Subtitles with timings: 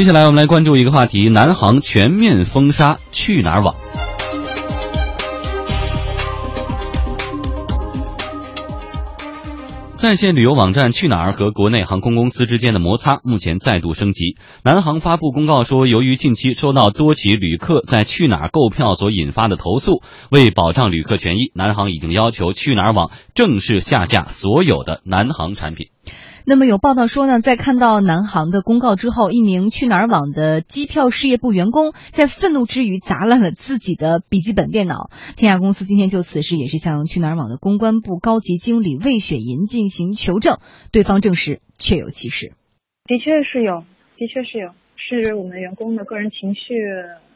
[0.00, 3.76] 接下来我们来关注一个话题：南航全面封杀去哪儿网。
[9.92, 14.36] 在线旅游网站去哪儿和国内航空公司之间的摩擦目前再度升级。
[14.64, 25.88] 南航发布公告说，由于近期收到多起旅客在去哪儿购票所引发的投诉，为保障旅客权益，南航已经要求去哪儿网正式下架所有的南航产品。
[26.50, 35.10] 那么有报道说呢，在看到南航的公告之后，一名去哪儿网的机票事业部员工在愤怒之余砸烂了自己的笔记本电脑。
[35.36, 40.58] 天涯公司今天就此事也是向去哪儿网的公关部高级经理魏雪银进行求证，
[40.90, 42.52] 对方证实确有其事。
[43.04, 43.84] 的确是有，
[44.16, 46.74] 的确是有，是我们员工的个人情绪，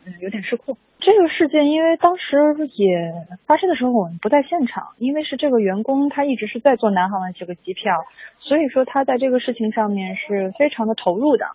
[0.05, 0.77] 嗯，有点失控。
[1.05, 2.39] 这个事件，因为当时
[2.77, 3.13] 也
[3.47, 8.07] 发生的时候我们不在现场，因为是这个员工他一直是在做南航的这个机票，
[8.39, 11.47] 所以说他在这个事情上面是非常的投入的。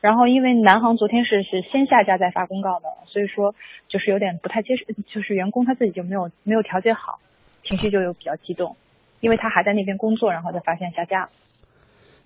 [0.00, 3.54] 然后因为南航昨天是是先下架再发公告的，所以说
[3.86, 7.20] 就是有点不太接受，就是员工他自己就没有没有调节好，
[7.62, 8.74] 情绪就有比较激动，
[9.20, 11.28] 因为他还在那边工作，然后再发现下架了。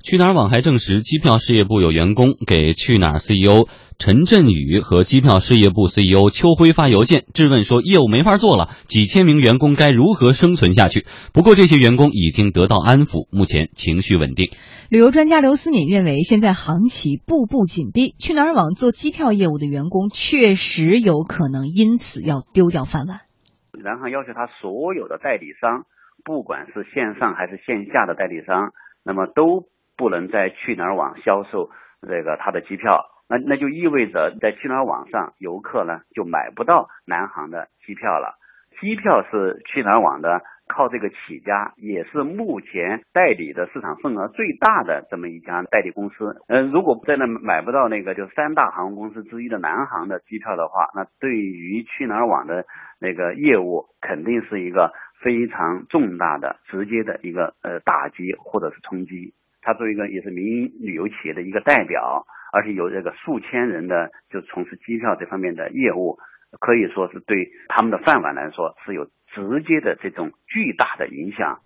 [0.05, 11.07] 去哪儿网还证实，机票事业部有员工给去哪儿 CEO 陈振宇和机票事业部 CEO 邱辉发邮件，质问说业务没法做了，几千名员工该如何生存下去？
[11.33, 14.51] 不过这些员工已经得到安抚，目前情绪稳定。
[14.91, 23.21] 旅游专家刘思敏认为，现在行企步步紧逼，去哪儿网做机票业务的员工确实有可能因此要丢掉饭碗。
[23.73, 25.87] 然后要求他所有的代理商，
[26.27, 28.69] 不管是线上还是线下的代理商，
[29.03, 29.65] 那么都。
[29.97, 38.39] 不能在去哪儿网销售这个他的机票，那那就意味着在去哪儿网上游客呢就买不到南航的机票了。
[38.81, 46.43] 机票是去哪儿网的，靠这个起家，也是目前代理的市场份额最大的这么一家代理公司。
[46.49, 52.67] 嗯，如果在那买不到那个就三大航空公司之一的南航的机票的话，那对于去哪儿网的
[52.99, 59.35] 那个业务肯定是一个非常重大的、直接的一个呃打击或者是冲击。
[59.65, 66.19] 他作为一个也是民营旅游企业的一个代表，而且有这个数千人的就从事机票这方面的业务，
[66.61, 71.61] 可以说是对他们的饭碗来说是有直接的这种巨大的影响。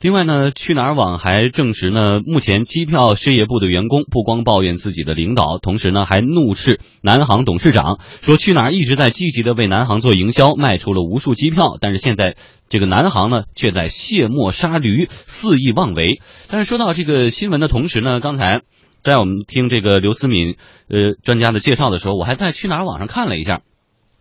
[0.00, 12.36] 另外呢，去哪儿网还证实呢，目前机票事业部的员工不光抱怨自己的领导，同时呢还怒斥南航董事长，说去哪儿一直在积极的为南航做营销，卖出了无数机票，但是现在
[12.68, 16.20] 这个南航呢却在卸磨杀驴，肆意妄为。
[16.48, 18.62] 但是说到这个新闻的同时呢，刚才
[19.02, 20.54] 在我们听这个刘思敏
[20.88, 23.62] 呃专家的介绍的时候，我还在去哪儿网上看了一下，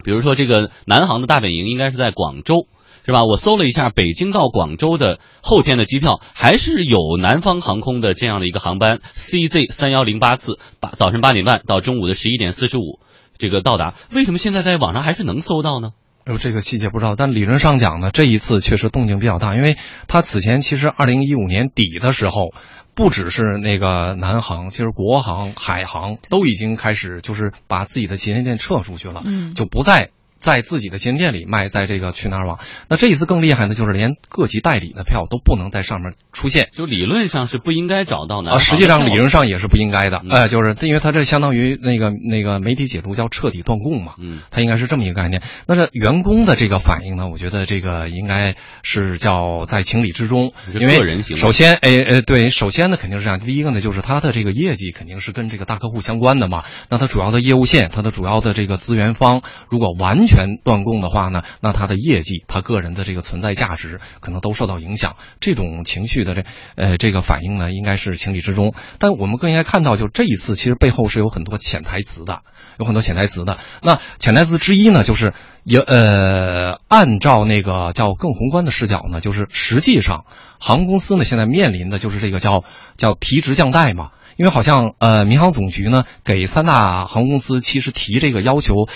[0.03, 2.65] 比如说这个南航的大本营应该是在广州。
[3.07, 3.23] 是吧？
[3.23, 12.99] 我搜了一下北京到广州的后天的机票，还是有南方航空的这样的一个航班，CZ 三幺零八次，八早晨八点半到中午的十一点四十五，
[13.37, 13.93] 这个到达。
[14.11, 15.91] 为什么现在在网上还是能搜到呢？
[16.25, 19.77] 呃，这个细节不知道，但理论上讲呢，这一次确实动静比较大，因为
[20.09, 22.49] 他此前其实二零一五年底的时候，
[22.93, 30.09] 不只是那个南航，其实国航、海航都已经开始就是把自己的旗舰店撤出去了，嗯，就不再。
[30.37, 32.59] 在自己的旗舰店里卖，在这个去哪儿网，
[32.89, 38.51] 那这一次更厉害呢，就是连各级代理的票都不能在上面出现，就理论上是不应该找到的。
[38.51, 45.41] 啊，实际上理论上也是不应该的，呃，就是因为它这相当于那个那个媒体解读叫彻底断供嘛，嗯，它应该是这么一个概念。
[45.67, 65.15] 那这员工的这个反应呢，我觉得这个应该是叫在情理之中，因为首先，哎哎，对，首先呢肯定是这样，第一个呢就是它的这个业绩肯定是跟这个大客户相关的嘛，那它主要的业务线，它的主要的这个资源方如果完全断供的话呢，那他的业绩、他个人的这个存在价值可能都受到影响。
[65.39, 66.43] 这种情绪的这
[66.75, 68.73] 呃这个反应呢，应该是情理之中。
[68.99, 72.41] 但我们更应该看到，就这一次其实背后是有很多潜台词的，
[72.77, 73.57] 有很多潜台词的。
[73.81, 75.33] 那潜台词之一呢，就是
[75.63, 80.25] 也呃按照那个叫更宏观的视角呢，就是实际上
[80.59, 82.63] 航空公司呢现在面临的就是这个叫
[82.97, 84.11] 叫提职降代嘛。
[84.37, 88.87] 因为好像呃民航总局呢给三大航空公司其实提这个要求。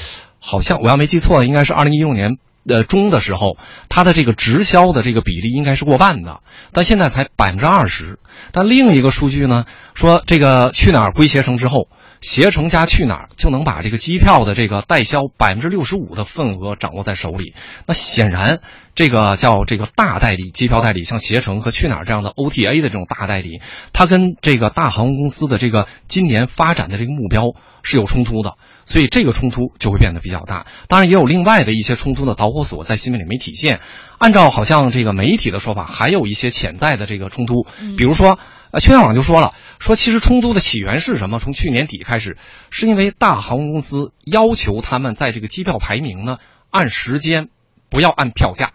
[0.44, 3.58] 好像我要没记错，应该是二零一六年呃中的时候，
[3.90, 6.40] 它的这个直销的这个比例应该是过半的，
[6.74, 8.18] 但现在才百分之二十。
[8.52, 11.90] 但另一个数据呢，说这个去哪儿归携程之后，
[12.22, 17.54] 携程加去哪儿就能把这个机票的这个代销百分之六十五的份额掌握在手里。
[17.88, 18.60] 那显然，
[18.94, 23.60] 这个叫这个大代理机票代理，像携程和去哪儿这样的 OTA 的这种大代理，
[23.92, 27.42] 它跟这个大航空公司的这个今年发展的这个目标
[27.84, 28.54] 是有冲突的。
[28.86, 33.80] 所以这个冲突就会变得比较大，当然也有另外的一些冲突的导火索在新闻里没体现。
[34.18, 37.66] 按照好像这个媒体的说法，还有一些潜在的这个冲突，
[37.98, 38.38] 比如说，
[38.72, 41.40] 呃，去哪儿网就说了，说其实冲突的起源是什么？
[41.40, 42.38] 从去年底开始，
[42.70, 46.38] 是因为大航空公司要求他们在这个机票排名呢
[46.70, 47.50] 按时间，
[47.90, 48.72] 不要按票价。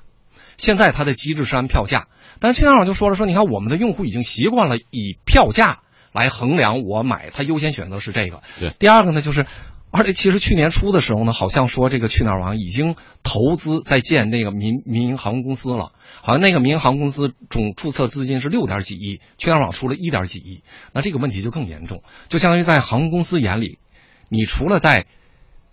[0.58, 2.08] 现在它的机制是按票价，
[2.40, 5.81] 但是去哪儿网就说了，说你看我们的用户已经习惯了以票价
[6.12, 8.43] 来衡量我买，他优先选择是这个。
[8.58, 9.46] 对，第二个呢就是。
[9.96, 20.62] 而且其实去年初的时候呢，好像说这个去哪儿网已经投资在建那个民民营航空公司了，好像那个民营航空公司总注册资金是六点几亿，去哪儿网出了一点几亿，
[20.93, 23.78] 那这个问题就更严重，就相当于在航空公司眼里，
[24.28, 25.06] 你除了在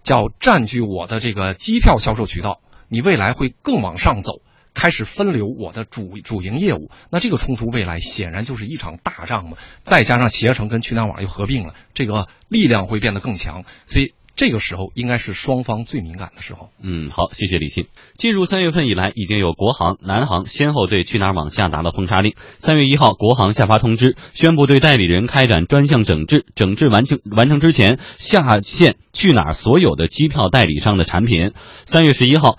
[0.03, 4.39] 叫占据我的这个机票销售渠道，你未来会更往上走。
[4.73, 9.57] 开始分流我的主主营业务，那这个冲突未来显然就是一场大仗嘛。
[9.83, 16.69] 再加上携程跟去哪儿网又合并了，这个力量会变得更强，所以这个时候应该是双方最敏感的时候。
[16.81, 17.85] 嗯，好，谢谢李信。
[18.15, 22.33] 进入三月份以来，已经有国航、南航先后对去哪儿网下达了封杀令。
[22.57, 31.51] 三月一号，国航下发通知，宣布对代理人开展专项整治，整治完成完成之前，下线去哪儿所有的机票代理商的产品。
[31.85, 32.57] 三月十一号。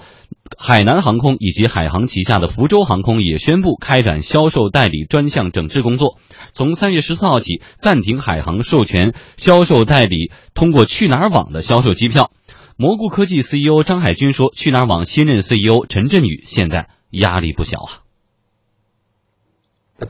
[0.58, 6.18] 海南航空以及海航旗下的福州航空也宣布开展销售代理专项整治工作。
[6.52, 12.30] 从三月十四号起，暂停海航授权销售代理通过去哪儿网的销售机票。
[12.76, 18.02] 蘑菇科技 CEO 张海军说：“去哪儿网新任 CEO 陈振宇现在压力不小啊。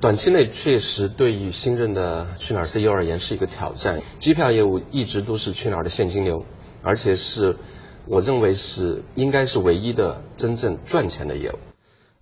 [0.00, 4.00] 短期内确实对于新任的去哪儿 CEO 而言是一个挑战。
[4.18, 6.46] 机票业务一直都是去哪儿的现金流，
[6.82, 7.58] 而且是。”
[8.06, 11.58] 我认为是应该是唯一的真正赚钱的业务。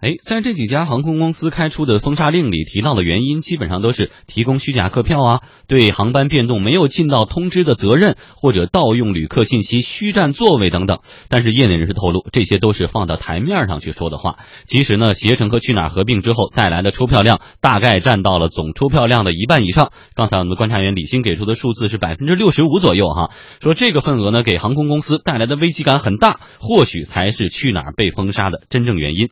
[0.03, 10.99] 哎，在这几家航空公司开出的封杀令里提到的原因，基本上都是提供虚假客票啊，对航班变动没有尽到通知的责任，或者盗用旅客信息、虚占座位等等。
[11.29, 14.39] 但是业内人士透露，这些都是放到台面上去说的话。
[14.67, 19.93] 其实呢，携程和去哪儿合并之后带来的出票量，大概占到了总出票量的一半以上。
[20.17, 29.29] 刚才我们的观察员李欣给出的数字是百分之六十五左右哈，说这个份额呢，给航空公司带来的危机感很大，或许才是去哪儿被封杀的真正原因。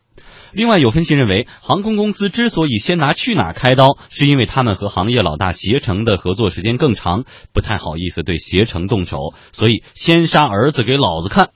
[0.52, 11.50] 另外，有分析认为，航空公司之所以先拿去哪儿开刀，是因为他们和行业老大携程的合作时间更长，不太好意思对携程动手，所以先杀儿子给老子看。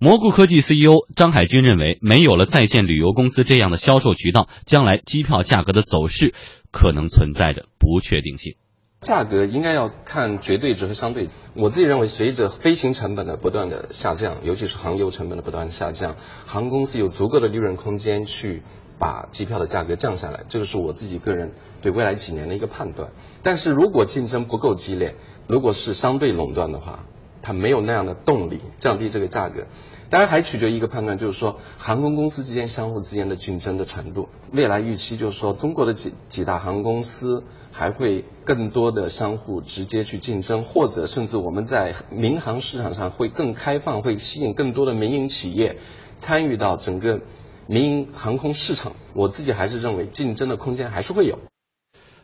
[0.00, 6.34] 蘑菇科技 CEO 张海军认为，没有了在线旅游公司这样的销售渠道，将来机票价格的走势
[6.70, 8.54] 可能存在着不确定性。
[9.00, 11.30] 价格应该要看绝对值和相对。
[11.54, 16.16] 我自己认为，随着飞行成本的不断的下降，尤其是航油成本的不断下降，
[16.46, 18.62] 航空公司有足够的利润空间去
[18.98, 20.44] 把机票的价格降下来。
[20.48, 23.12] 这个是我自己个人对未来几年的一个判断。
[23.44, 25.14] 但是如果竞争不够激烈，
[25.46, 27.04] 如果是相对垄断的话，
[27.40, 29.68] 它没有那样的动力降低这个价格。
[30.10, 34.28] 当然还取决于一个判断，就是说航空公司之间相互之间的竞争的程度。
[34.52, 45.78] 未来预期就是说，中国的几几大航空公司还会更多的相互直接去竞争，或者甚至我们在民航市场上会更开放，会吸引更多的民营企业
[46.16, 47.20] 参与到整个
[47.66, 48.94] 民营航空市场。
[49.14, 51.38] 我自己还是认为竞争的空间还是会有。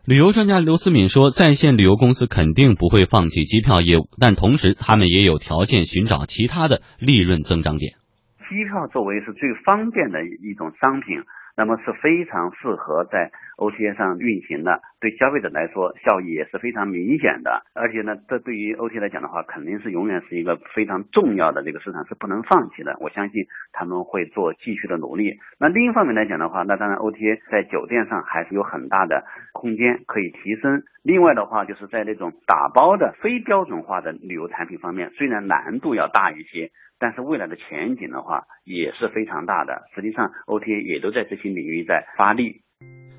[0.07, 7.95] 旅游专家刘思敏说，在线旅游公司肯定不会放弃机票业务，但同时他们也有条件寻找其他的利润增长点。
[8.45, 11.25] 机票作为是最方便的一种商品。
[11.57, 17.63] 那么是非常适合在 OTA 上运行的，对消费者来说效益也是非常明显的。
[17.75, 22.97] 而且呢，这对于 OTA 来讲的话，肯定是永远是一个非常重要的这个市场，是不能放弃的。
[23.01, 25.39] 我相信他们会做继续的努力。
[25.61, 30.83] 那另一方面来讲的话，那当然 OTA 在酒店上还是有很大的空间可以提升。
[31.03, 36.73] 另外的话，就是在那种打包的非标准化的旅游产品方面，虽然难度要大一些。
[36.99, 42.63] 但是未来的前景的话也是非常大的，实际上 OTA 也都在这些领域在发力。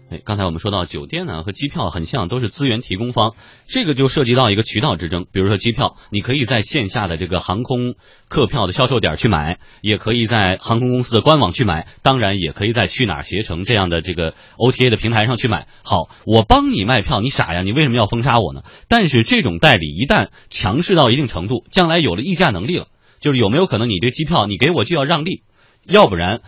[0.07, 3.33] 哎，刚才我们说到酒店呢和机票很像，都是资源提供方，
[3.65, 5.25] 这个就涉及到一个渠道之争。
[5.31, 7.95] 比如说机票，你可以在线下的这个航空
[8.29, 15.67] 客票的销售点去买，也可以在航空公司的官网去买，当然也可以在去哪儿携程这样的这个 OTA 的平台上去买。
[15.83, 17.63] 好，我帮你卖票，你傻呀？
[17.63, 18.61] 你为什么要封杀我呢？
[18.87, 22.89] 但是这种代理一旦强势到一定程度，将来有了议价能力了。
[23.25, 25.41] 就是有没有可能你这机票你给我就要让利，
[25.83, 26.41] 要不然，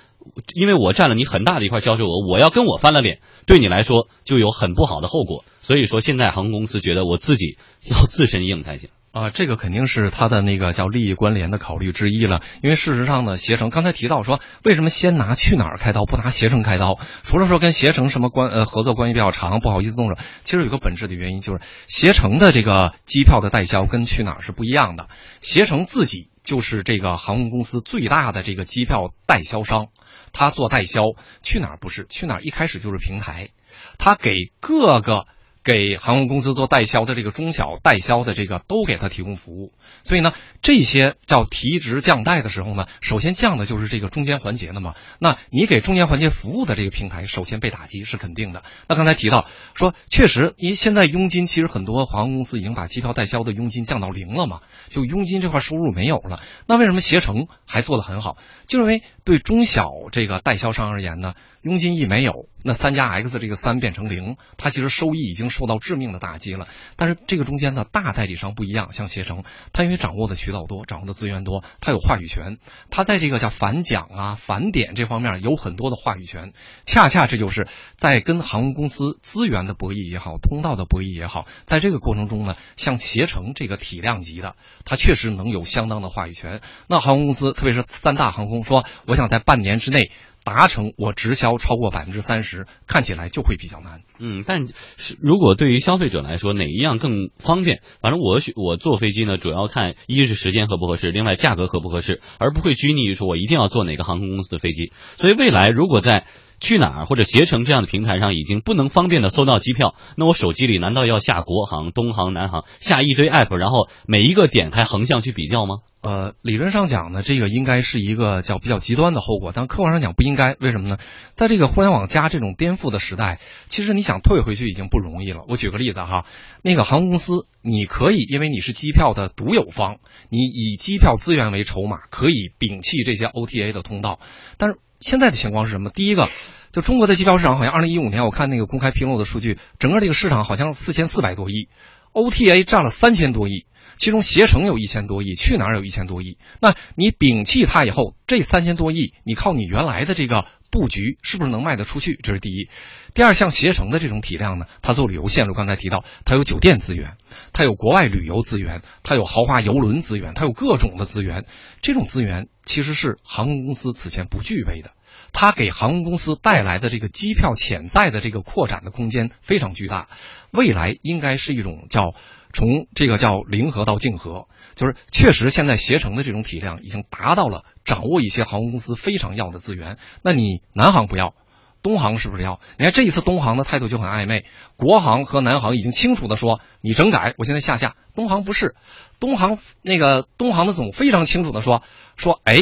[0.54, 5.44] 因为我占了你很大的一块销售额，我要跟我翻了脸，对你来说就有很不好的后果。
[5.64, 7.58] 所以说，现在航空公司觉得我自己
[7.90, 8.92] 要自身硬才行。
[9.12, 12.42] 啊，这个肯定是他的那个叫利益关联的考虑之一了。
[12.62, 17.00] 因为事实上呢，携程刚才提到说，为什么先拿去哪儿开刀，不拿携程开刀？
[17.24, 25.08] 除了说跟携程什么关呃合作关系比较长，不好意思动手，其实有个本质的原因就是，携程的这个机票的代销跟去哪儿是不一样的。
[25.42, 29.88] 携程自己就是这个航空公司最大的这个机票代销商，
[30.32, 31.02] 他做代销。
[31.44, 32.06] 去哪儿不是？
[32.08, 33.50] 去哪儿一开始就是平台，
[33.98, 35.28] 他给各个。
[35.68, 39.74] 给航空公司做代销的这个中小代销的这个都给他提供服务。
[40.06, 40.32] 所以呢，
[40.62, 44.96] 这些叫提职降代的时候呢，首先降的就是这个中间环节的嘛。
[45.20, 48.64] 那你给中间环节服务的这个平台，首先被打击是肯定的。
[48.88, 56.40] 那刚才提到说，确实，因为现在佣金其实很多航空公司已经把机票代销的佣金降到零了嘛，就佣金这块收入没有了。
[56.66, 58.38] 那为什么携程还做得很好？
[58.68, 66.68] 就因为对中小这个代销商而言呢，佣金一没有，那三加 X 这个三变成零，它其实收益已经受到致命的打击了。
[66.96, 72.58] 但是这个中间呢，大代理商不一样，像携程，它因为掌握的渠道多，掌握的资源多，它有话语权，
[72.90, 76.54] 它在这个叫返奖啊、返点这方面有很多的话语权。
[76.86, 86.62] 恰恰这就是在跟航空公司资源的博弈也好，通道的博弈也好，在这个过程中呢，像携程这个体量级的，它确实能有相当的话语权。
[86.88, 90.12] 那航空公司，特别是三大航空，说我想在半年之内。
[90.48, 94.04] 达成我直销超过百分之三十，看起来就会比较难。
[94.18, 97.82] 嗯，但是如果对于消费者来说，哪一样更方便？
[98.00, 104.94] 反正我我坐飞机呢，主要看一是时间合不合适，另外价格合不合适，而不会拘泥于说我一定要坐哪个航空公司的飞机。
[105.18, 106.26] 所以未来如果在
[106.60, 115.76] 去哪儿或者携程这样的平台上已经不能方便的搜到机票，那我手机里难道要下国航、东航、南航，下一堆 app，然后每一个点开横向去比较吗？
[116.02, 120.56] 呃，理论上讲呢，这个应该是一个叫比较极端的后果，但客观上讲不应该。
[120.60, 120.98] 为什么呢？
[121.34, 125.44] 在这个互联网加这种颠覆的时代，其实你想退回去已经不容易了。
[125.50, 126.26] 我举个例子哈，
[126.62, 129.98] 那个航空公司，你可以因为你是机票的独有方，
[130.30, 134.20] 你以机票资源为筹码，可以摒弃这些 OTA 的通道，
[134.58, 134.78] 但是。
[135.00, 135.90] 现在的情况是什么？
[135.90, 136.30] 第一个，
[136.72, 141.70] 就中国的机票市场，好像二零一五年我看那个公开披露的数据，整个这个市场好像四千四百多亿
[142.14, 143.66] ，OTA 占了三千多亿，
[143.98, 146.38] 其中携程有一千多亿，去哪儿有一千多亿。
[146.62, 152.20] 那你摒弃它以后，这三千多亿，你靠你原来的这个布局，是不是能卖得出去？
[152.22, 152.70] 这是第一。
[153.14, 157.18] 第二，像携程的这种体量呢，它做旅游线路，刚才提到，它有酒店资源，
[157.54, 161.46] 它有国外旅游资源，它有豪华游轮资源，它有各种的资源，
[161.82, 162.48] 这种资源。
[162.66, 164.92] 其实是航空公司此前不具备的，
[165.34, 170.08] 它给航空公司带来的这个机票潜在的这个扩展的空间非常巨大，
[170.52, 172.14] 未来应该是一种叫
[172.54, 181.36] 从这个叫零和到竞合，就是确实现在携程的这种体量已经达到了掌握一些航空公司非常要的资源，那你南航不要，
[181.84, 182.60] 东航是不是要？
[182.80, 188.76] 你看这一次东航的态度就很暧昧，国航和南航已经清楚的说你整改，我现在下架，东航不是，
[189.20, 191.84] 东航那个东航的总非常清楚的说。
[192.20, 192.58] 说，哎，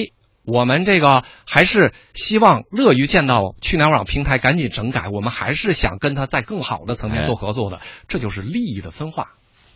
[0.45, 9.33] 我们这个还是希望乐于见到去哪儿网平台赶紧整改，我们还是想跟他在更好的层面做合作的，这就是利益的分化。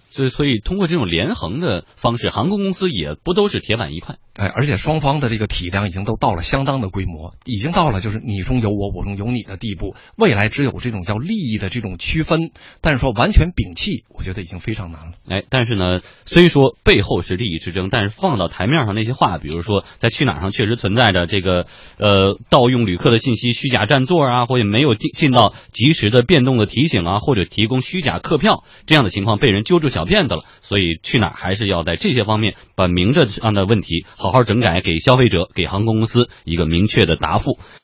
[0.10, 4.18] 所以，所以通过这种连横的方式，航空公司也不都是铁板一块。
[4.36, 9.96] 哎，而且双方的这个体量已经都到了相当的规模，已经到了就是你中有我，我中有你的地步。
[10.16, 15.12] 未来只有这种叫利益的这种区分，但是说完全摒弃，我觉得已经非常难了。
[15.28, 21.66] 哎，但是呢，虽说背后是利益之争，但是放到台面上那些话，比如说在去哪儿上确实存在着这个
[21.98, 30.44] 呃盗用旅客的信息、虚假占座啊，或者没有尽到及时的变动的提醒啊，或者提供虚假客票这样的情况被人揪住小小辫子了。
[30.62, 34.06] 所以去哪儿还是要在这些方面把明着上的问题。
[34.18, 37.60] 好好整改，给消费者、给航空公司一个明确的答复。